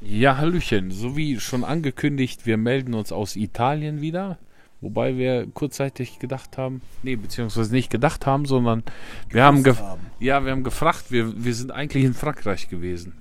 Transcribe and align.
Ja, 0.00 0.36
Hallöchen. 0.36 0.90
So 0.90 1.16
wie 1.16 1.40
schon 1.40 1.64
angekündigt, 1.64 2.46
wir 2.46 2.56
melden 2.56 2.94
uns 2.94 3.12
aus 3.12 3.36
Italien 3.36 4.00
wieder. 4.00 4.38
Wobei 4.80 5.16
wir 5.16 5.48
kurzzeitig 5.48 6.20
gedacht 6.20 6.56
haben, 6.56 6.82
nee, 7.02 7.16
beziehungsweise 7.16 7.74
nicht 7.74 7.90
gedacht 7.90 8.26
haben, 8.26 8.44
sondern 8.44 8.84
wir 9.28 9.42
haben, 9.42 9.64
haben. 9.66 10.00
ja, 10.20 10.44
wir 10.44 10.52
haben 10.52 10.62
gefragt, 10.62 11.10
wir, 11.10 11.44
wir 11.44 11.54
sind 11.54 11.72
eigentlich 11.72 12.04
in 12.04 12.14
Frankreich 12.14 12.68
gewesen. 12.68 13.14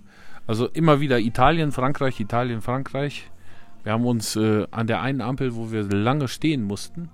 Also 0.46 0.68
immer 0.68 1.00
wieder 1.00 1.20
Italien, 1.20 1.72
Frankreich, 1.72 2.20
Italien, 2.20 2.62
Frankreich. 2.62 3.32
Wir 3.84 3.94
haben 3.94 4.06
uns 4.06 4.36
äh, 4.36 4.68
an 4.70 4.86
der 4.86 5.02
einen 5.02 5.22
Ampel, 5.22 5.56
wo 5.56 5.72
wir 5.72 5.84
lange 5.84 6.28
stehen 6.28 6.64
mussten, 6.64 7.10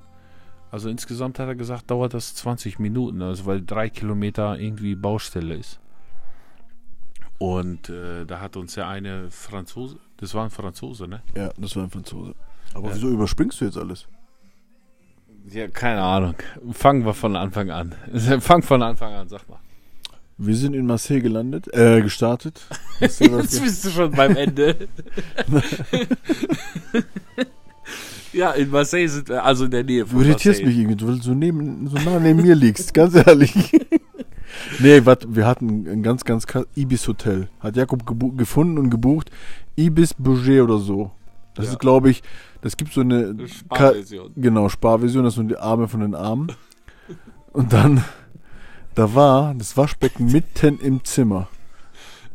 also 0.74 0.90
insgesamt 0.90 1.38
hat 1.38 1.48
er 1.48 1.54
gesagt, 1.54 1.92
dauert 1.92 2.16
das 2.16 2.34
20 2.34 2.80
Minuten, 2.80 3.22
also 3.22 3.46
weil 3.46 3.64
drei 3.64 3.90
Kilometer 3.90 4.58
irgendwie 4.58 4.96
Baustelle 4.96 5.54
ist. 5.54 5.80
Und 7.40 7.90
äh, 7.90 8.26
da 8.26 8.40
hat 8.40 8.56
uns 8.56 8.76
ja 8.76 8.88
eine 8.88 9.30
Franzose, 9.30 9.98
das 10.18 10.34
war 10.34 10.46
ein 10.46 10.50
Franzose, 10.50 11.08
ne? 11.08 11.22
Ja, 11.36 11.50
das 11.58 11.76
war 11.76 11.84
ein 11.84 11.90
Franzose. 11.90 12.36
Aber 12.74 12.90
Ja. 12.90 12.96
wieso 12.96 13.10
überspringst 13.10 13.60
du 13.62 13.66
jetzt 13.66 13.78
alles? 13.78 14.08
Ja, 15.50 15.68
keine 15.68 16.02
Ahnung. 16.02 16.36
Fangen 16.72 17.06
wir 17.06 17.14
von 17.14 17.36
Anfang 17.36 17.70
an. 17.70 17.94
Fang 18.40 18.62
von 18.64 18.82
Anfang 18.82 19.14
an, 19.14 19.28
sag 19.28 19.48
mal. 19.50 19.60
Wir 20.38 20.56
sind 20.56 20.74
in 20.74 20.86
Marseille 20.88 21.22
gelandet, 21.22 21.68
äh, 21.74 22.02
gestartet. 22.02 22.62
Du 23.00 23.06
Jetzt 23.06 23.62
bist 23.62 23.86
du 23.86 23.90
schon 23.90 24.12
beim 24.12 24.36
Ende. 24.36 24.88
ja, 28.34 28.52
in 28.52 28.70
Marseille 28.72 29.08
sind 29.08 29.30
wir, 29.30 29.44
also 29.44 29.66
in 29.66 29.72
der 29.72 29.84
Nähe 29.84 30.04
Du 30.04 30.10
von 30.12 30.22
irritierst 30.22 30.62
Marseille. 30.62 30.66
mich 30.68 30.78
irgendwie, 30.78 31.08
weil 31.08 31.16
du 31.18 31.22
so, 31.22 31.34
neben, 31.34 31.88
so 31.88 31.98
nah 31.98 32.20
neben 32.20 32.42
mir 32.42 32.56
liegst, 32.56 32.94
ganz 32.94 33.14
ehrlich. 33.16 33.54
Nee, 34.80 35.02
warte, 35.06 35.36
wir 35.36 35.46
hatten 35.46 35.88
ein 35.88 36.04
ganz, 36.04 36.24
ganz 36.26 36.48
krass 36.48 36.66
Ibis 36.76 37.08
Hotel. 37.08 37.48
Hat 37.60 37.76
Jakob 37.76 38.04
gefunden 38.38 38.78
und 38.78 38.90
gebucht. 38.90 39.30
Ibis 39.78 40.14
Budget 40.14 40.62
oder 40.62 40.78
so. 40.78 41.12
Das 41.56 41.66
Ja. 41.66 41.72
ist, 41.74 41.80
glaube 41.80 42.10
ich, 42.10 42.24
das 42.62 42.78
gibt 42.78 42.94
so 42.94 43.02
eine 43.02 43.36
Ka 43.36 43.48
Sparversion. 43.48 44.32
Genau, 44.36 44.70
Sparversion, 44.70 45.24
das 45.24 45.36
sind 45.36 45.50
die 45.50 45.58
Arme 45.58 45.88
von 45.88 46.00
den 46.02 46.16
Armen. 46.16 46.52
Und 47.52 47.74
dann, 47.74 48.04
da 48.96 49.14
war 49.14 49.54
das 49.54 49.78
Waschbecken 49.78 50.32
mitten 50.32 50.80
im 50.80 51.04
Zimmer. 51.04 51.48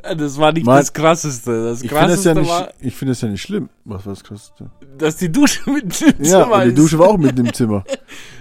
Ja, 0.05 0.15
Das 0.15 0.39
war 0.39 0.53
nicht 0.53 0.65
Mein- 0.65 0.79
das 0.79 0.93
Krasseste. 0.93 1.65
Das 1.65 1.83
Ich 1.83 1.89
finde 1.91 2.05
Krasseste 2.07 2.29
ja 2.29 2.35
nicht, 2.81 3.03
das 3.03 3.21
ja 3.21 3.29
nicht 3.29 3.43
schlimm. 3.43 3.69
Was 3.85 4.07
war 4.07 4.13
das 4.13 4.23
Krasseste? 4.23 4.71
dass 4.97 5.17
die 5.17 5.31
Dusche 5.31 5.69
mit 5.71 6.01
dem 6.01 6.15
Ja, 6.25 6.43
Zimmer 6.45 6.55
und 6.57 6.63
die 6.65 6.69
ist. 6.69 6.79
Dusche 6.79 6.99
war 6.99 7.09
auch 7.09 7.19
mitten 7.19 7.47
im 7.47 7.53
Zimmer. 7.53 7.85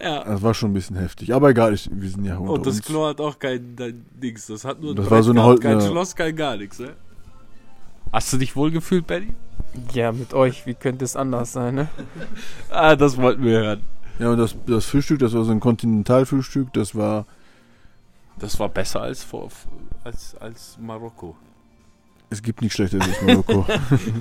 Ja. 0.00 0.24
Das 0.24 0.42
war 0.42 0.54
schon 0.54 0.70
ein 0.70 0.74
bisschen 0.74 0.96
heftig. 0.96 1.34
Aber 1.34 1.50
egal, 1.50 1.74
ich, 1.74 1.88
wir 1.92 2.08
sind 2.08 2.24
ja 2.24 2.38
unter 2.38 2.52
Und 2.52 2.66
das 2.66 2.76
uns. 2.76 2.86
Klo 2.86 3.06
hat 3.06 3.20
auch 3.20 3.38
kein, 3.38 3.76
Dings. 4.22 4.46
Das 4.46 4.64
hat 4.64 4.80
nur 4.80 4.94
Das 4.94 5.10
war 5.10 5.22
so 5.22 5.32
eine 5.32 5.40
gehabt, 5.40 5.60
kein 5.60 5.80
ja. 5.80 5.86
Schloss, 5.86 6.14
kein 6.14 6.36
gar 6.36 6.56
nichts, 6.56 6.78
ne? 6.78 6.94
Hast 8.12 8.32
du 8.32 8.36
dich 8.38 8.54
wohl 8.56 8.70
gefühlt, 8.70 9.06
Benny? 9.06 9.34
Ja, 9.92 10.12
mit 10.12 10.32
euch, 10.34 10.66
wie 10.66 10.74
könnte 10.74 11.04
es 11.04 11.16
anders 11.16 11.52
sein, 11.52 11.74
ne? 11.74 11.88
Ah, 12.70 12.96
das 12.96 13.16
wollten 13.16 13.44
wir 13.44 13.58
hören. 13.60 13.82
Ja, 14.18 14.30
und 14.30 14.38
das, 14.38 14.56
das 14.66 14.86
Frühstück, 14.86 15.18
das 15.20 15.32
war 15.34 15.44
so 15.44 15.52
ein 15.52 15.60
Kontinentalfrühstück, 15.60 16.72
das 16.72 16.94
war, 16.94 17.26
Das 18.38 18.58
war 18.58 18.68
besser 18.68 19.02
als 19.02 19.22
vor 19.22 19.48
als, 20.04 20.34
als 20.40 20.78
Marokko. 20.80 21.36
es 22.30 22.42
gibt 22.42 22.62
nichts 22.62 22.76
Schlechteres 22.76 23.06
als 23.06 23.22
Marokko. 23.22 23.66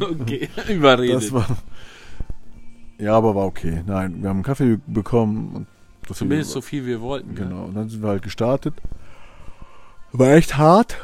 Okay, 0.21 0.49
überredet. 0.69 1.15
das 1.15 1.31
war, 1.31 1.47
ja, 2.99 3.13
aber 3.15 3.35
war 3.35 3.45
okay. 3.45 3.83
Nein, 3.85 4.21
wir 4.21 4.29
haben 4.29 4.37
einen 4.37 4.43
Kaffee 4.43 4.79
bekommen 4.87 5.55
und 5.55 5.67
so 6.07 6.13
viel- 6.13 6.17
Zumindest 6.27 6.51
so 6.51 6.61
viel 6.61 6.85
wir 6.85 7.01
wollten. 7.01 7.35
Genau, 7.35 7.65
und 7.65 7.75
dann 7.75 7.89
sind 7.89 8.01
wir 8.01 8.09
halt 8.09 8.23
gestartet. 8.23 8.73
War 10.13 10.31
echt 10.31 10.57
hart. 10.57 10.97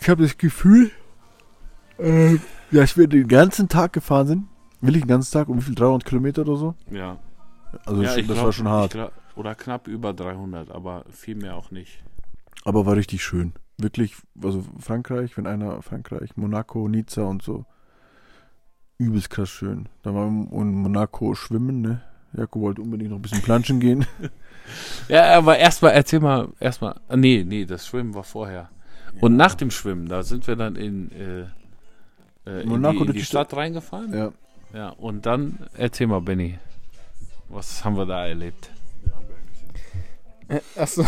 Ich 0.00 0.08
habe 0.08 0.22
das 0.22 0.38
Gefühl, 0.38 0.90
äh, 1.98 2.36
dass 2.72 2.96
wir 2.96 3.06
den 3.06 3.28
ganzen 3.28 3.68
Tag 3.68 3.92
gefahren 3.92 4.26
sind. 4.26 4.48
Will 4.80 4.94
ich 4.96 5.02
den 5.02 5.08
ganzen 5.08 5.32
Tag? 5.32 5.48
Um 5.48 5.58
wie 5.58 5.62
viel? 5.62 5.74
300 5.74 6.04
Kilometer 6.04 6.42
oder 6.42 6.56
so? 6.56 6.74
Ja. 6.90 7.18
Also 7.84 8.02
ja 8.02 8.16
ich 8.16 8.26
das 8.26 8.34
glaub- 8.34 8.46
war 8.46 8.52
schon 8.52 8.68
hart. 8.68 8.92
glaub- 8.92 9.12
oder 9.36 9.54
knapp 9.54 9.88
über 9.88 10.12
300, 10.14 10.70
aber 10.70 11.04
viel 11.10 11.34
mehr 11.36 11.56
auch 11.56 11.70
nicht. 11.70 12.02
Aber 12.64 12.86
war 12.86 12.96
richtig 12.96 13.22
schön. 13.22 13.52
Wirklich, 13.78 14.16
also 14.42 14.64
Frankreich, 14.78 15.36
wenn 15.36 15.46
einer 15.46 15.82
Frankreich, 15.82 16.36
Monaco, 16.36 16.88
Nizza 16.88 17.22
und 17.24 17.42
so. 17.42 17.66
Übelst 18.98 19.30
krass 19.30 19.50
schön. 19.50 19.88
Da 20.02 20.14
waren 20.14 20.50
wir 20.50 20.60
in 20.60 20.74
Monaco 20.74 21.34
schwimmen, 21.34 21.82
ne? 21.82 22.00
Jakob 22.32 22.62
wollte 22.62 22.82
unbedingt 22.82 23.10
noch 23.10 23.18
ein 23.18 23.22
bisschen 23.22 23.42
planschen 23.42 23.80
gehen. 23.80 24.06
Ja, 25.08 25.36
aber 25.38 25.58
erstmal 25.58 25.92
erzähl 25.92 26.18
mal, 26.18 26.48
erstmal, 26.58 26.98
ah, 27.06 27.16
nee, 27.16 27.44
nee, 27.46 27.64
das 27.64 27.86
Schwimmen 27.86 28.14
war 28.14 28.24
vorher. 28.24 28.68
Und 29.20 29.36
nach 29.36 29.54
dem 29.54 29.70
Schwimmen, 29.70 30.08
da 30.08 30.24
sind 30.24 30.44
wir 30.48 30.56
dann 30.56 30.74
in, 30.74 31.12
äh, 31.12 32.50
äh, 32.50 32.62
in 32.62 32.68
Monaco 32.70 32.94
die, 32.94 32.98
in 32.98 33.06
durch 33.06 33.14
die 33.14 33.18
die 33.20 33.24
Stadt 33.26 33.54
reingefahren. 33.54 34.12
Ja. 34.12 34.32
Ja, 34.74 34.88
und 34.88 35.24
dann 35.24 35.60
erzähl 35.78 36.08
mal, 36.08 36.20
Benny, 36.20 36.58
was 37.48 37.84
haben 37.84 37.96
wir 37.96 38.06
da 38.06 38.26
erlebt? 38.26 38.70
Äh, 40.48 40.60
Achso. 40.76 41.04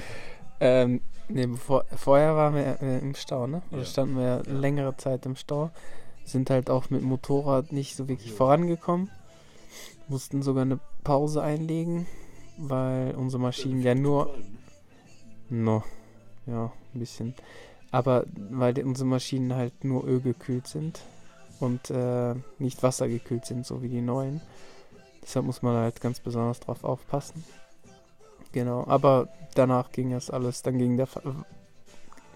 ähm, 0.60 1.00
nee, 1.28 1.46
bevor, 1.46 1.84
vorher 1.96 2.36
waren 2.36 2.54
wir 2.54 2.82
äh, 2.82 2.98
im 2.98 3.14
Stau, 3.14 3.46
ne? 3.46 3.62
Oder 3.70 3.80
Ja. 3.80 3.86
standen 3.86 4.16
wir 4.16 4.42
längere 4.46 4.94
Zeit 4.98 5.24
im 5.24 5.36
Stau. 5.36 5.70
Sind 6.30 6.48
halt 6.50 6.70
auch 6.70 6.90
mit 6.90 7.02
Motorrad 7.02 7.72
nicht 7.72 7.96
so 7.96 8.08
wirklich 8.08 8.32
vorangekommen. 8.32 9.10
Mussten 10.08 10.42
sogar 10.42 10.62
eine 10.62 10.78
Pause 11.02 11.42
einlegen, 11.42 12.06
weil 12.56 13.14
unsere 13.16 13.42
Maschinen 13.42 13.82
ja 13.82 13.94
nur. 13.94 14.32
No. 15.48 15.82
Ja, 16.46 16.72
ein 16.94 17.00
bisschen. 17.00 17.34
Aber 17.90 18.24
weil 18.50 18.78
unsere 18.84 19.08
Maschinen 19.08 19.54
halt 19.54 19.84
nur 19.84 20.04
ölgekühlt 20.04 20.68
sind 20.68 21.00
und 21.58 21.90
äh, 21.90 22.34
nicht 22.58 22.82
wassergekühlt 22.82 23.44
sind, 23.44 23.66
so 23.66 23.82
wie 23.82 23.88
die 23.88 24.00
neuen. 24.00 24.40
Deshalb 25.22 25.46
muss 25.46 25.62
man 25.62 25.76
halt 25.76 26.00
ganz 26.00 26.20
besonders 26.20 26.60
drauf 26.60 26.84
aufpassen. 26.84 27.44
Genau, 28.52 28.84
aber 28.86 29.28
danach 29.54 29.90
ging 29.90 30.12
es 30.12 30.30
alles, 30.30 30.62
dann 30.62 30.78
ging 30.78 30.96
der 30.96 31.06
Ver- 31.06 31.44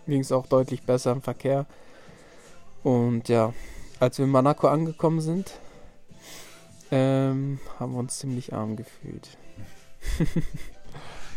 ging 0.06 0.20
es 0.20 0.32
auch 0.32 0.46
deutlich 0.46 0.82
besser 0.82 1.12
im 1.12 1.22
Verkehr. 1.22 1.66
Und 2.82 3.28
ja, 3.28 3.54
als 4.04 4.18
wir 4.18 4.24
in 4.24 4.30
Monaco 4.30 4.68
angekommen 4.68 5.20
sind, 5.20 5.52
ähm, 6.90 7.58
haben 7.78 7.92
wir 7.92 7.98
uns 7.98 8.18
ziemlich 8.18 8.52
arm 8.52 8.76
gefühlt. 8.76 9.36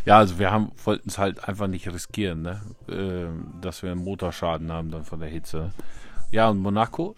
Ja, 0.08 0.20
also 0.20 0.40
wir 0.40 0.70
wollten 0.86 1.10
es 1.10 1.18
halt 1.18 1.50
einfach 1.50 1.68
nicht 1.68 1.86
riskieren, 1.86 2.42
ne? 2.42 2.62
Ähm, 2.90 3.56
dass 3.60 3.84
wir 3.84 3.92
einen 3.92 4.06
Motorschaden 4.06 4.72
haben 4.72 4.90
dann 4.90 5.04
von 5.04 5.20
der 5.20 5.28
Hitze. 5.28 5.74
Ja, 6.32 6.48
und 6.48 6.60
Monaco, 6.60 7.14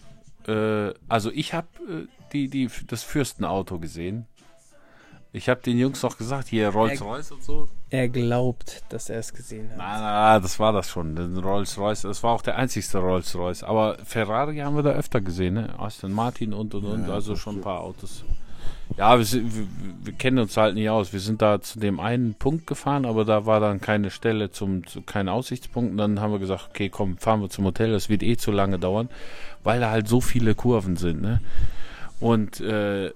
äh, 0.48 0.92
also 1.06 1.30
ich 1.30 1.54
habe 1.54 1.68
äh, 1.88 2.06
die, 2.32 2.48
die, 2.48 2.68
das 2.88 3.04
Fürstenauto 3.04 3.78
gesehen. 3.78 4.26
Ich 5.32 5.48
habe 5.48 5.60
den 5.60 5.78
Jungs 5.78 6.02
noch 6.02 6.18
gesagt, 6.18 6.48
hier 6.48 6.68
Rolls-Royce 6.70 7.32
und 7.32 7.44
so. 7.44 7.68
Er 7.88 8.08
glaubt, 8.08 8.82
dass 8.88 9.08
er 9.10 9.20
es 9.20 9.32
gesehen 9.32 9.70
hat. 9.70 9.78
Nein, 9.78 10.00
nein, 10.00 10.12
nein, 10.12 10.42
das 10.42 10.58
war 10.58 10.72
das 10.72 10.88
schon. 10.88 11.14
Den 11.14 11.36
Rolls-Royce, 11.38 12.02
das 12.02 12.22
war 12.24 12.32
auch 12.32 12.42
der 12.42 12.56
einzigste 12.56 12.98
Rolls-Royce. 12.98 13.62
Aber 13.62 13.96
Ferrari 14.04 14.58
haben 14.58 14.74
wir 14.74 14.82
da 14.82 14.90
öfter 14.90 15.20
gesehen, 15.20 15.54
ne? 15.54 15.74
Aston 15.78 16.12
Martin 16.12 16.52
und 16.52 16.74
und 16.74 16.84
und, 16.84 17.06
Ja, 17.06 17.14
also 17.14 17.36
schon 17.36 17.58
ein 17.58 17.60
paar 17.60 17.80
Autos. 17.80 18.24
Ja, 18.96 19.16
wir, 19.16 19.24
wir, 19.32 19.66
wir 20.02 20.12
kennen 20.14 20.40
uns 20.40 20.56
halt 20.56 20.74
nicht 20.74 20.90
aus. 20.90 21.12
Wir 21.12 21.20
sind 21.20 21.40
da 21.42 21.60
zu 21.60 21.78
dem 21.78 22.00
einen 22.00 22.34
Punkt 22.34 22.66
gefahren, 22.66 23.04
aber 23.04 23.24
da 23.24 23.46
war 23.46 23.60
dann 23.60 23.80
keine 23.80 24.10
Stelle 24.10 24.50
zum, 24.50 24.84
zu, 24.84 25.02
kein 25.02 25.28
Aussichtspunkt. 25.28 25.92
Und 25.92 25.98
dann 25.98 26.20
haben 26.20 26.32
wir 26.32 26.40
gesagt, 26.40 26.70
okay, 26.70 26.88
komm, 26.88 27.18
fahren 27.18 27.40
wir 27.40 27.50
zum 27.50 27.66
Hotel, 27.66 27.92
das 27.92 28.08
wird 28.08 28.24
eh 28.24 28.36
zu 28.36 28.50
lange 28.50 28.80
dauern, 28.80 29.08
weil 29.62 29.78
da 29.78 29.90
halt 29.90 30.08
so 30.08 30.20
viele 30.20 30.56
Kurven 30.56 30.96
sind, 30.96 31.22
ne? 31.22 31.40
Und 32.18 32.60
äh, 32.60 33.12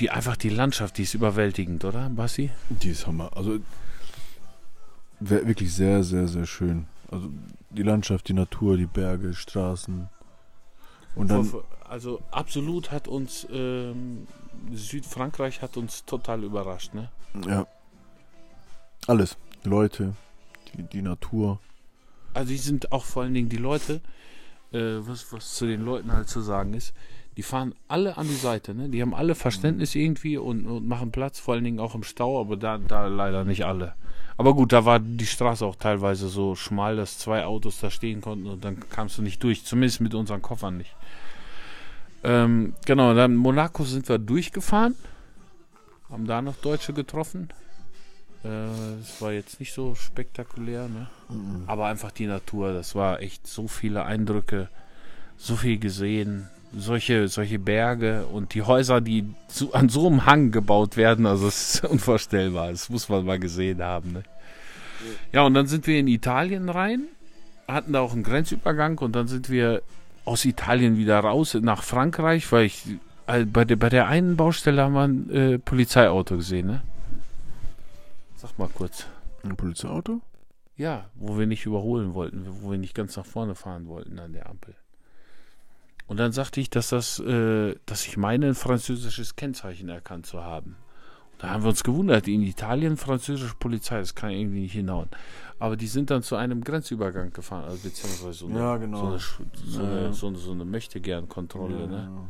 die 0.00 0.10
einfach 0.10 0.36
die 0.36 0.48
Landschaft, 0.48 0.98
die 0.98 1.02
ist 1.02 1.14
überwältigend, 1.14 1.84
oder, 1.84 2.08
Bassi? 2.10 2.50
Die 2.68 2.90
ist 2.90 3.06
Hammer. 3.06 3.30
Also 3.36 3.58
wirklich 5.20 5.74
sehr, 5.74 6.02
sehr, 6.04 6.28
sehr 6.28 6.46
schön. 6.46 6.86
Also 7.10 7.30
die 7.70 7.82
Landschaft, 7.82 8.28
die 8.28 8.34
Natur, 8.34 8.76
die 8.76 8.86
Berge, 8.86 9.34
Straßen. 9.34 10.08
Und 11.14 11.28
dann, 11.28 11.52
also 11.88 12.22
absolut 12.30 12.92
hat 12.92 13.08
uns 13.08 13.46
ähm, 13.50 14.26
Südfrankreich 14.72 15.62
hat 15.62 15.76
uns 15.76 16.04
total 16.04 16.44
überrascht, 16.44 16.94
ne? 16.94 17.10
ja. 17.46 17.66
Alles. 19.06 19.36
Leute, 19.64 20.14
die, 20.72 20.82
die 20.82 21.02
Natur. 21.02 21.60
Also 22.34 22.50
die 22.50 22.58
sind 22.58 22.92
auch 22.92 23.04
vor 23.04 23.22
allen 23.22 23.34
Dingen 23.34 23.48
die 23.48 23.56
Leute, 23.56 24.00
äh, 24.72 24.98
was, 25.00 25.32
was 25.32 25.54
zu 25.54 25.66
den 25.66 25.82
Leuten 25.82 26.12
halt 26.12 26.28
zu 26.28 26.40
sagen 26.40 26.74
ist, 26.74 26.94
die 27.38 27.44
fahren 27.44 27.72
alle 27.86 28.18
an 28.18 28.26
die 28.26 28.34
Seite, 28.34 28.74
ne? 28.74 28.88
Die 28.88 29.00
haben 29.00 29.14
alle 29.14 29.36
Verständnis 29.36 29.94
irgendwie 29.94 30.36
und, 30.38 30.66
und 30.66 30.88
machen 30.88 31.12
Platz, 31.12 31.38
vor 31.38 31.54
allen 31.54 31.62
Dingen 31.62 31.78
auch 31.78 31.94
im 31.94 32.02
Stau, 32.02 32.40
aber 32.40 32.56
da, 32.56 32.78
da 32.78 33.06
leider 33.06 33.44
nicht 33.44 33.64
alle. 33.64 33.94
Aber 34.36 34.54
gut, 34.54 34.72
da 34.72 34.84
war 34.84 34.98
die 34.98 35.24
Straße 35.24 35.64
auch 35.64 35.76
teilweise 35.76 36.28
so 36.28 36.56
schmal, 36.56 36.96
dass 36.96 37.16
zwei 37.18 37.44
Autos 37.44 37.78
da 37.78 37.90
stehen 37.92 38.20
konnten 38.22 38.48
und 38.48 38.64
dann 38.64 38.80
kamst 38.90 39.18
du 39.18 39.22
nicht 39.22 39.40
durch, 39.44 39.64
zumindest 39.64 40.00
mit 40.00 40.16
unseren 40.16 40.42
Koffern 40.42 40.78
nicht. 40.78 40.96
Ähm, 42.24 42.74
genau, 42.84 43.14
dann 43.14 43.36
Monaco 43.36 43.84
sind 43.84 44.08
wir 44.08 44.18
durchgefahren, 44.18 44.96
haben 46.10 46.26
da 46.26 46.42
noch 46.42 46.56
Deutsche 46.56 46.92
getroffen. 46.92 47.50
Äh, 48.44 48.98
Es 49.00 49.22
war 49.22 49.30
jetzt 49.30 49.60
nicht 49.60 49.72
so 49.72 49.94
spektakulär, 49.94 50.88
ne? 50.88 51.06
Aber 51.68 51.86
einfach 51.86 52.10
die 52.10 52.26
Natur, 52.26 52.72
das 52.72 52.96
war 52.96 53.20
echt 53.22 53.46
so 53.46 53.68
viele 53.68 54.04
Eindrücke. 54.04 54.68
so 55.36 55.54
viel 55.54 55.78
gesehen. 55.78 56.48
Solche, 56.76 57.28
solche 57.28 57.58
Berge 57.58 58.26
und 58.26 58.54
die 58.54 58.62
Häuser, 58.62 59.00
die 59.00 59.24
so, 59.48 59.72
an 59.72 59.88
so 59.88 60.06
einem 60.06 60.26
Hang 60.26 60.50
gebaut 60.50 60.96
werden, 60.96 61.26
also 61.26 61.48
es 61.48 61.74
ist 61.74 61.84
unvorstellbar. 61.90 62.70
Das 62.70 62.90
muss 62.90 63.08
man 63.08 63.24
mal 63.24 63.38
gesehen 63.38 63.82
haben. 63.82 64.12
Ne? 64.12 64.22
Ja, 65.32 65.42
und 65.42 65.54
dann 65.54 65.66
sind 65.66 65.86
wir 65.86 65.98
in 65.98 66.08
Italien 66.08 66.68
rein, 66.68 67.04
hatten 67.66 67.92
da 67.92 68.00
auch 68.00 68.12
einen 68.12 68.22
Grenzübergang 68.22 68.98
und 68.98 69.12
dann 69.12 69.28
sind 69.28 69.48
wir 69.48 69.82
aus 70.24 70.44
Italien 70.44 70.98
wieder 70.98 71.18
raus 71.20 71.54
nach 71.54 71.82
Frankreich, 71.82 72.50
weil 72.52 72.66
ich 72.66 72.84
äh, 73.26 73.44
bei, 73.44 73.64
der, 73.64 73.76
bei 73.76 73.88
der 73.88 74.08
einen 74.08 74.36
Baustelle 74.36 74.82
haben 74.82 74.94
wir 74.94 75.02
ein 75.02 75.30
äh, 75.30 75.58
Polizeiauto 75.58 76.36
gesehen, 76.36 76.66
ne? 76.66 76.82
Sag 78.36 78.58
mal 78.58 78.68
kurz. 78.68 79.06
Ein 79.42 79.56
Polizeiauto? 79.56 80.20
Ja, 80.76 81.10
wo 81.14 81.38
wir 81.38 81.46
nicht 81.46 81.66
überholen 81.66 82.14
wollten, 82.14 82.46
wo 82.60 82.70
wir 82.70 82.78
nicht 82.78 82.94
ganz 82.94 83.16
nach 83.16 83.26
vorne 83.26 83.54
fahren 83.54 83.88
wollten 83.88 84.18
an 84.18 84.32
der 84.32 84.48
Ampel. 84.48 84.74
Und 86.08 86.16
dann 86.18 86.32
sagte 86.32 86.60
ich, 86.60 86.70
dass 86.70 86.88
das, 86.88 87.20
äh, 87.20 87.74
dass 87.86 88.06
ich 88.06 88.16
meine, 88.16 88.46
ein 88.48 88.54
französisches 88.54 89.36
Kennzeichen 89.36 89.88
erkannt 89.90 90.26
zu 90.26 90.42
haben. 90.42 90.76
Und 91.32 91.42
da 91.42 91.50
haben 91.50 91.62
wir 91.62 91.68
uns 91.68 91.84
gewundert, 91.84 92.26
in 92.26 92.42
Italien 92.42 92.96
französische 92.96 93.54
Polizei, 93.60 93.98
das 93.98 94.14
kann 94.14 94.30
irgendwie 94.30 94.60
nicht 94.62 94.72
hinhauen. 94.72 95.08
Aber 95.60 95.76
die 95.76 95.86
sind 95.86 96.10
dann 96.10 96.22
zu 96.22 96.34
einem 96.36 96.64
Grenzübergang 96.64 97.32
gefahren, 97.32 97.64
also 97.64 97.78
beziehungsweise 97.82 98.32
so 98.32 98.46
eine, 98.46 98.58
Ja, 98.58 98.76
genau. 98.78 98.98
so 98.98 99.06
eine, 99.06 99.18
so 99.18 99.82
Ja, 99.82 99.88
eine, 99.88 100.02
ja. 100.02 100.12
so 100.12 100.26
eine, 100.28 100.38
so 100.38 100.52
eine 100.52 100.64
Möchtegern-Kontrolle, 100.64 101.86
ne? 101.88 102.10
Ja. 102.10 102.28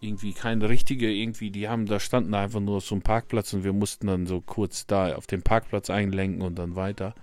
irgendwie 0.00 0.32
keine 0.34 0.68
richtige, 0.68 1.10
irgendwie, 1.10 1.50
die 1.50 1.68
haben 1.68 1.86
da 1.86 1.98
standen 1.98 2.34
einfach 2.34 2.60
nur 2.60 2.80
so 2.80 2.94
einem 2.94 3.02
Parkplatz 3.02 3.52
und 3.54 3.64
wir 3.64 3.72
mussten 3.72 4.06
dann 4.06 4.26
so 4.26 4.40
kurz 4.40 4.86
da 4.86 5.14
auf 5.16 5.26
den 5.26 5.42
Parkplatz 5.42 5.90
einlenken 5.90 6.42
und 6.42 6.56
dann 6.58 6.76
weiter. 6.76 7.14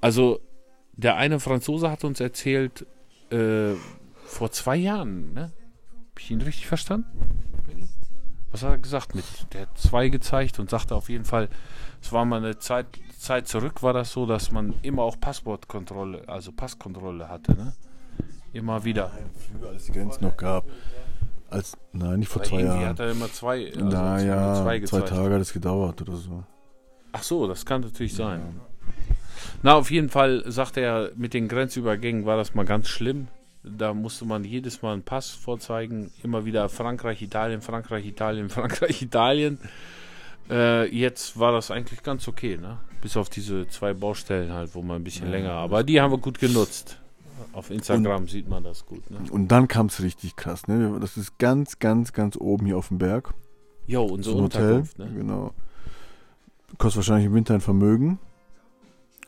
Also, 0.00 0.40
der 0.94 1.16
eine 1.16 1.38
Franzose 1.38 1.90
hat 1.90 2.02
uns 2.02 2.18
erzählt, 2.18 2.86
äh, 3.30 3.74
vor 4.32 4.50
zwei 4.50 4.76
Jahren, 4.76 5.32
ne? 5.34 5.52
Hab 6.10 6.20
ich 6.20 6.30
ihn 6.30 6.40
richtig 6.40 6.66
verstanden? 6.66 7.06
Was 8.50 8.62
hat 8.62 8.70
er 8.70 8.78
gesagt 8.78 9.14
mit? 9.14 9.24
Der 9.52 9.62
hat 9.62 9.78
zwei 9.78 10.08
gezeigt 10.08 10.58
und 10.58 10.68
sagte 10.68 10.94
auf 10.94 11.08
jeden 11.08 11.24
Fall, 11.24 11.48
es 12.02 12.12
war 12.12 12.24
mal 12.24 12.38
eine 12.38 12.58
Zeit, 12.58 12.86
Zeit 13.18 13.48
zurück, 13.48 13.82
war 13.82 13.92
das 13.92 14.12
so, 14.12 14.26
dass 14.26 14.50
man 14.50 14.74
immer 14.82 15.02
auch 15.02 15.18
Passportkontrolle, 15.18 16.28
also 16.28 16.52
Passkontrolle 16.52 17.28
hatte, 17.28 17.54
ne? 17.54 17.72
Immer 18.52 18.84
wieder. 18.84 19.10
Früher, 19.58 19.70
als 19.70 19.84
die 19.84 19.92
Grenzen 19.92 20.24
noch 20.24 20.36
gab. 20.36 20.64
Als, 21.48 21.76
nein, 21.92 22.18
nicht 22.18 22.28
vor 22.28 22.40
Weil 22.40 22.48
zwei 22.48 22.56
irgendwie 22.60 22.76
Jahren. 22.76 22.88
hat 22.88 23.00
er 23.00 23.10
immer 23.10 23.32
zwei, 23.32 23.66
also 23.66 23.84
naja, 23.86 24.54
zwei 24.54 24.62
zwei, 24.62 24.78
gezeigt. 24.80 25.08
Tage 25.08 25.34
hat 25.34 25.40
es 25.40 25.52
gedauert 25.52 26.02
oder 26.02 26.16
so. 26.16 26.44
Ach 27.12 27.22
so, 27.22 27.46
das 27.46 27.64
kann 27.64 27.82
natürlich 27.82 28.14
sein. 28.14 28.60
Na, 29.62 29.74
auf 29.74 29.90
jeden 29.90 30.08
Fall 30.10 30.44
sagt 30.46 30.76
er, 30.76 31.10
mit 31.16 31.32
den 31.34 31.48
Grenzübergängen 31.48 32.26
war 32.26 32.36
das 32.36 32.54
mal 32.54 32.64
ganz 32.64 32.88
schlimm. 32.88 33.28
Da 33.64 33.94
musste 33.94 34.24
man 34.24 34.44
jedes 34.44 34.82
Mal 34.82 34.94
einen 34.94 35.02
Pass 35.02 35.30
vorzeigen. 35.30 36.10
Immer 36.22 36.44
wieder 36.44 36.68
Frankreich, 36.68 37.22
Italien, 37.22 37.62
Frankreich, 37.62 38.06
Italien, 38.06 38.48
Frankreich, 38.50 39.02
Italien. 39.02 39.58
Äh, 40.50 40.88
jetzt 40.94 41.38
war 41.38 41.52
das 41.52 41.70
eigentlich 41.70 42.02
ganz 42.02 42.26
okay, 42.26 42.56
ne? 42.56 42.78
Bis 43.00 43.16
auf 43.16 43.30
diese 43.30 43.68
zwei 43.68 43.94
Baustellen 43.94 44.52
halt, 44.52 44.74
wo 44.74 44.82
man 44.82 44.96
ein 44.96 45.04
bisschen 45.04 45.26
Ja, 45.26 45.32
länger. 45.32 45.52
Aber 45.52 45.84
die 45.84 46.00
haben 46.00 46.12
wir 46.12 46.18
gut 46.18 46.38
genutzt. 46.38 46.98
Auf 47.52 47.70
Instagram 47.70 48.28
sieht 48.28 48.48
man 48.48 48.64
das 48.64 48.86
gut, 48.86 49.10
ne? 49.10 49.18
Und 49.30 49.48
dann 49.48 49.68
kam 49.68 49.86
es 49.86 50.02
richtig 50.02 50.36
krass. 50.36 50.68
Ne? 50.68 50.98
Das 51.00 51.16
ist 51.16 51.38
ganz, 51.38 51.78
ganz, 51.78 52.12
ganz 52.12 52.36
oben 52.36 52.66
hier 52.66 52.78
auf 52.78 52.88
dem 52.88 52.98
Berg. 52.98 53.34
Jo, 53.86 54.14
ein 54.14 54.24
Hotel. 54.24 54.84
Ne? 54.96 55.10
Genau. 55.14 55.52
Kostet 56.78 56.98
wahrscheinlich 56.98 57.26
im 57.26 57.34
Winter 57.34 57.54
ein 57.54 57.60
Vermögen. 57.60 58.18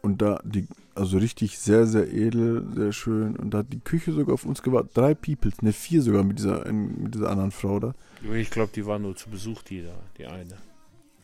Und 0.02 0.22
da 0.22 0.40
die, 0.44 0.66
also 0.94 1.19
richtig 1.19 1.58
sehr, 1.58 1.87
sehr 1.87 2.12
edel, 2.12 2.67
sehr 2.75 2.93
schön. 2.93 3.37
Und 3.37 3.52
da 3.52 3.58
hat 3.58 3.73
die 3.73 3.81
Küche 3.81 4.12
sogar 4.12 4.35
auf 4.35 4.44
uns 4.44 4.62
gewartet. 4.62 4.93
Drei 4.94 5.14
Peoples, 5.14 5.61
ne, 5.62 5.73
vier 5.73 6.02
sogar 6.02 6.23
mit 6.25 6.38
dieser, 6.38 6.70
mit 6.73 7.14
dieser 7.14 7.31
anderen 7.31 7.50
Frau 7.50 7.81
da. 7.81 7.94
Ich 8.32 8.50
glaube, 8.50 8.70
die 8.75 8.87
war 8.87 8.99
nur 8.99 9.17
zu 9.17 9.29
Besuch, 9.31 9.62
die 9.62 9.82
da, 9.82 9.93
die 10.19 10.26
eine. 10.26 10.55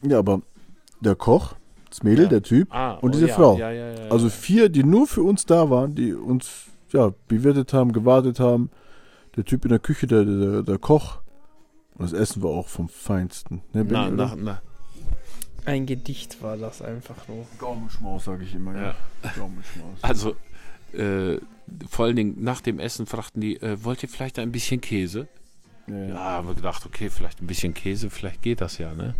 Ja, 0.02 0.18
aber 0.18 0.42
der 1.00 1.14
Koch, 1.14 1.54
das 1.88 2.02
Mädel, 2.02 2.24
Ja. 2.24 2.28
der 2.30 2.42
Typ. 2.42 2.68
Ah, 2.72 2.94
Und 2.94 3.14
diese 3.14 3.28
ja, 3.28 3.34
Frau. 3.34 3.56
Ja, 3.58 3.68
Also 4.10 4.28
vier, 4.28 4.68
die 4.68 4.84
nur 4.84 5.06
für 5.06 5.22
uns 5.22 5.46
da 5.46 5.70
waren, 5.70 5.94
die 5.94 6.14
uns 6.14 6.66
ja 6.92 7.12
bewirtet 7.28 7.72
haben, 7.72 7.92
gewartet 7.92 8.40
haben. 8.40 8.70
Der 9.36 9.44
Typ 9.44 9.64
in 9.64 9.70
der 9.70 9.78
Küche, 9.78 10.06
der, 10.06 10.24
der, 10.24 10.62
der 10.62 10.78
Koch. 10.78 11.20
Und 11.94 12.04
das 12.10 12.12
Essen 12.12 12.42
war 12.42 12.50
auch 12.50 12.68
vom 12.68 12.88
Feinsten. 12.88 13.62
Ne, 13.72 13.86
Na, 13.88 14.10
na, 14.10 14.34
na. 14.36 14.62
Ein 15.64 15.86
Gedicht 15.86 16.42
war 16.42 16.56
das 16.56 16.82
einfach 16.82 17.28
nur. 17.28 17.46
Gaumenschmaus, 17.58 18.24
sage 18.24 18.44
ich 18.44 18.54
immer. 18.54 18.74
Ja. 18.80 18.94
Gaumenschmaus. 19.36 19.98
Also, 20.02 20.36
äh, 20.92 21.38
vor 21.88 22.06
allen 22.06 22.16
Dingen 22.16 22.42
nach 22.42 22.60
dem 22.60 22.78
Essen 22.78 23.06
fragten 23.06 23.40
die, 23.40 23.56
äh, 23.62 23.82
wollt 23.84 24.02
ihr 24.02 24.08
vielleicht 24.08 24.38
ein 24.38 24.52
bisschen 24.52 24.80
Käse? 24.80 25.28
Ja, 25.86 25.94
Ja, 25.96 26.04
ja. 26.08 26.14
haben 26.18 26.48
wir 26.48 26.54
gedacht, 26.54 26.84
okay, 26.86 27.10
vielleicht 27.10 27.40
ein 27.42 27.46
bisschen 27.46 27.74
Käse, 27.74 28.10
vielleicht 28.10 28.42
geht 28.42 28.60
das 28.60 28.78
ja, 28.78 28.94
ne? 28.94 29.14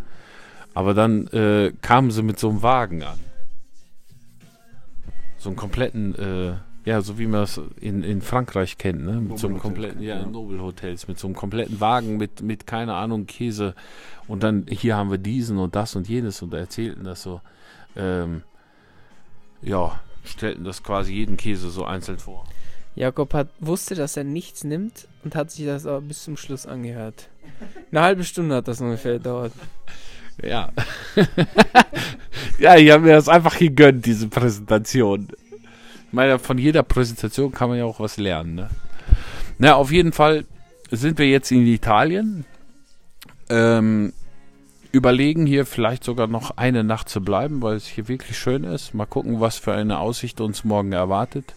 Aber 0.75 0.95
dann 0.95 1.27
äh, 1.29 1.73
kamen 1.83 2.11
sie 2.11 2.23
mit 2.23 2.39
so 2.39 2.49
einem 2.49 2.63
Wagen 2.63 3.03
an. 3.03 3.19
So 5.39 5.49
einen 5.49 5.57
kompletten, 5.57 6.15
äh, 6.15 6.55
ja, 6.85 7.03
so 7.03 7.19
wie 7.19 7.27
man 7.27 7.43
es 7.43 7.61
in, 7.81 8.03
in 8.03 8.23
Frankreich 8.23 8.79
kennt, 8.79 9.05
ne? 9.05 9.21
Mit 9.21 9.39
so 9.39 9.49
einem 9.49 9.59
kompletten, 9.59 10.03
ja, 10.03 10.17
ja. 10.17 10.23
in 10.23 10.33
Nobelhotels, 10.33 11.09
mit 11.09 11.19
so 11.19 11.27
einem 11.27 11.37
kompletten 11.37 11.81
Wagen 11.81 12.17
mit, 12.17 12.41
mit, 12.43 12.67
keine 12.67 12.95
Ahnung, 12.95 13.27
Käse. 13.27 13.75
Und 14.29 14.43
dann, 14.43 14.67
hier 14.69 14.97
haben 14.97 15.11
wir 15.11 15.19
diesen 15.19 15.59
und 15.59 15.75
das 15.75 15.95
und 15.95 16.09
jenes 16.09 16.41
und 16.41 16.55
erzählten 16.55 17.05
das 17.05 17.23
so, 17.23 17.41
ähm, 17.97 18.43
ja, 19.61 20.01
stellten 20.25 20.65
das 20.65 20.83
quasi 20.83 21.13
jeden 21.13 21.37
Käse 21.37 21.71
so 21.71 21.85
einzeln 21.85 22.19
vor. 22.19 22.45
Jakob 22.95 23.35
hat, 23.35 23.49
wusste, 23.61 23.95
dass 23.95 24.17
er 24.17 24.25
nichts 24.25 24.65
nimmt 24.65 25.07
und 25.23 25.35
hat 25.35 25.51
sich 25.51 25.67
das 25.67 25.87
aber 25.87 26.01
bis 26.01 26.25
zum 26.25 26.37
Schluss 26.37 26.67
angehört. 26.67 27.29
Eine 27.91 28.01
halbe 28.01 28.25
Stunde 28.25 28.57
hat 28.57 28.69
das 28.69 28.81
ungefähr 28.81 29.15
gedauert. 29.15 29.53
Ja. 30.43 30.71
ja, 32.59 32.77
ich 32.77 32.91
habe 32.91 33.05
mir 33.05 33.13
das 33.13 33.29
einfach 33.29 33.59
gegönnt, 33.59 34.07
diese 34.07 34.29
Präsentation. 34.29 35.29
Meine, 36.13 36.39
von 36.39 36.59
jeder 36.59 36.83
Präsentation 36.83 37.53
kann 37.53 37.69
man 37.69 37.79
ja 37.79 37.85
auch 37.85 38.01
was 38.01 38.17
lernen, 38.17 38.55
ne? 38.55 38.71
Na, 39.59 39.75
auf 39.75 39.93
jeden 39.93 40.13
Fall 40.13 40.47
sind 40.91 41.19
wir 41.19 41.29
jetzt 41.29 41.51
in 41.53 41.67
Italien. 41.67 42.45
Ähm, 43.49 44.13
überlegen 44.93 45.47
hier 45.47 45.67
vielleicht 45.67 46.03
sogar 46.05 46.27
noch 46.27 46.57
eine 46.57 46.83
Nacht 46.83 47.09
zu 47.09 47.21
bleiben, 47.21 47.63
weil 47.63 47.77
es 47.77 47.87
hier 47.87 48.09
wirklich 48.09 48.39
schön 48.39 48.65
ist. 48.65 48.95
Mal 48.95 49.07
gucken, 49.07 49.41
was 49.41 49.57
für 49.59 49.73
eine 49.73 49.99
Aussicht 49.99 50.41
uns 50.41 50.65
morgen 50.65 50.93
erwartet. 50.93 51.55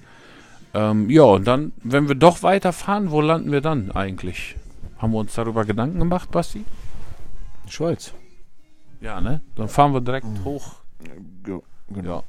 Ähm, 0.74 1.10
ja, 1.10 1.24
und 1.24 1.46
dann, 1.46 1.72
wenn 1.84 2.08
wir 2.08 2.16
doch 2.16 2.44
weiterfahren, 2.44 3.12
wo 3.12 3.22
landen 3.22 3.52
wir 3.52 3.62
dann 3.62 3.92
eigentlich? 3.92 4.56
Haben 4.98 5.14
wir 5.14 5.20
uns 5.20 5.34
darüber 5.34 5.66
Gedanken 5.66 6.00
gemacht, 6.00 6.32
Basti? 6.32 6.66
Schweiz. 7.68 8.14
Ja, 9.02 9.22
ne? 9.22 9.42
Dann 9.56 9.68
fahren 9.68 9.94
wir 9.94 10.02
direkt 10.02 10.28
hoch. 10.44 10.76
Ja, 11.48 11.60
genau. 11.90 12.18
Ja. 12.18 12.24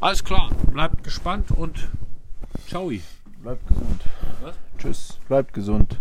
Alles 0.00 0.24
klar. 0.24 0.50
Bleibt 0.72 1.02
gespannt 1.04 1.50
und 1.50 1.88
ciao. 2.66 2.90
Bleibt 3.42 3.66
gesund. 3.68 4.02
Was? 4.42 4.54
Tschüss. 4.78 5.18
Bleibt 5.28 5.52
gesund. 5.52 5.96